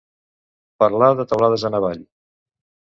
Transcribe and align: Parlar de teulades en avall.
Parlar 0.85 1.11
de 1.21 1.29
teulades 1.35 1.67
en 1.71 1.81
avall. 1.83 2.05